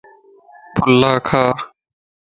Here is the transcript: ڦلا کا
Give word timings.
ڦلا 0.75 1.13
کا 1.27 1.43